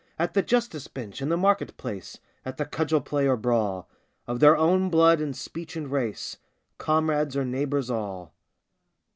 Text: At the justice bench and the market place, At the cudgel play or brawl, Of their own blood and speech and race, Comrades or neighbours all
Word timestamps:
At 0.17 0.33
the 0.33 0.41
justice 0.41 0.87
bench 0.87 1.21
and 1.21 1.31
the 1.31 1.37
market 1.37 1.77
place, 1.77 2.17
At 2.43 2.57
the 2.57 2.65
cudgel 2.65 3.01
play 3.01 3.27
or 3.27 3.37
brawl, 3.37 3.87
Of 4.25 4.39
their 4.39 4.57
own 4.57 4.89
blood 4.89 5.21
and 5.21 5.35
speech 5.35 5.75
and 5.75 5.91
race, 5.91 6.37
Comrades 6.79 7.37
or 7.37 7.45
neighbours 7.45 7.91
all 7.91 8.33